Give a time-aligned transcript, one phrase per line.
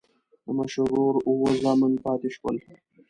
[0.45, 2.57] د مشر ورور اووه زامن پاتې شول.